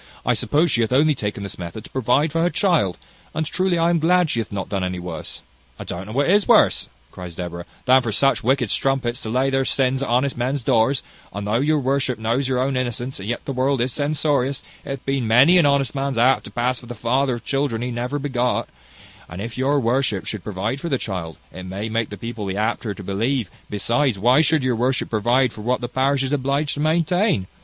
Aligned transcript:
I 0.25 0.33
suppose 0.33 0.71
she 0.71 0.81
hath 0.81 0.91
only 0.91 1.13
taken 1.13 1.43
this 1.43 1.59
method 1.59 1.83
to 1.83 1.89
provide 1.91 2.31
for 2.31 2.41
her 2.41 2.49
child; 2.49 2.97
and 3.35 3.45
truly 3.45 3.77
I 3.77 3.91
am 3.91 3.99
glad 3.99 4.31
she 4.31 4.39
hath 4.39 4.51
not 4.51 4.67
done 4.67 5.03
worse." 5.03 5.43
"I 5.77 5.83
don't 5.83 6.07
know 6.07 6.11
what 6.13 6.27
is 6.27 6.47
worse," 6.47 6.89
cries 7.11 7.35
Deborah, 7.35 7.67
"than 7.85 8.01
for 8.01 8.11
such 8.11 8.43
wicked 8.43 8.71
strumpets 8.71 9.21
to 9.21 9.29
lay 9.29 9.51
their 9.51 9.63
sins 9.63 10.01
at 10.01 10.09
honest 10.09 10.35
men's 10.35 10.63
doors; 10.63 11.03
and 11.31 11.45
though 11.45 11.59
your 11.59 11.77
worship 11.77 12.17
knows 12.17 12.47
your 12.47 12.57
own 12.57 12.77
innocence, 12.77 13.19
yet 13.19 13.45
the 13.45 13.53
world 13.53 13.79
is 13.79 13.93
censorious; 13.93 14.63
and 14.83 14.93
it 14.93 14.95
hath 15.01 15.05
been 15.05 15.27
many 15.27 15.59
an 15.59 15.67
honest 15.67 15.93
man's 15.93 16.17
hap 16.17 16.41
to 16.45 16.49
pass 16.49 16.79
for 16.79 16.87
the 16.87 16.95
father 16.95 17.35
of 17.35 17.45
children 17.45 17.83
he 17.83 17.91
never 17.91 18.17
begot; 18.17 18.67
and 19.29 19.39
if 19.39 19.55
your 19.55 19.79
worship 19.79 20.25
should 20.25 20.43
provide 20.43 20.81
for 20.81 20.89
the 20.89 20.97
child, 20.97 21.37
it 21.53 21.61
may 21.67 21.89
make 21.89 22.09
the 22.09 22.17
people 22.17 22.47
the 22.47 22.57
apter 22.57 22.95
to 22.95 23.03
believe; 23.03 23.51
besides, 23.69 24.17
why 24.17 24.41
should 24.41 24.63
your 24.63 24.75
worship 24.75 25.11
provide 25.11 25.53
for 25.53 25.61
what 25.61 25.79
the 25.79 25.87
parish 25.87 26.23
is 26.23 26.31
obliged 26.33 26.73
to 26.73 26.79
maintain? 26.79 27.45